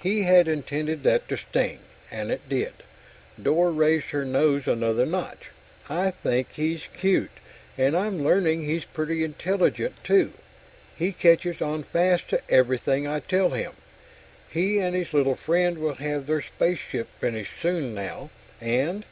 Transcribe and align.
He 0.00 0.22
had 0.24 0.48
intended 0.48 1.04
that 1.04 1.28
to 1.28 1.36
sting, 1.36 1.78
and 2.10 2.32
it 2.32 2.40
did. 2.48 2.72
Dor 3.40 3.70
raised 3.70 4.06
her 4.06 4.24
nose 4.24 4.66
another 4.66 5.06
notch. 5.06 5.50
"I 5.88 6.10
think 6.10 6.48
he's 6.54 6.82
cute, 6.96 7.30
and 7.78 7.96
I'm 7.96 8.24
learning 8.24 8.64
he's 8.64 8.82
pretty 8.84 9.22
intelligent, 9.22 10.02
too. 10.02 10.32
He 10.96 11.12
catches 11.12 11.62
on 11.62 11.84
fast 11.84 12.28
to 12.30 12.40
everything 12.50 13.06
I 13.06 13.20
tell 13.20 13.50
him. 13.50 13.74
He 14.50 14.80
and 14.80 14.96
his 14.96 15.12
little 15.14 15.36
friend 15.36 15.78
will 15.78 15.94
have 15.94 16.26
their 16.26 16.42
spaceship 16.42 17.06
finished 17.20 17.52
soon 17.62 17.94
now, 17.94 18.30
and...." 18.60 19.04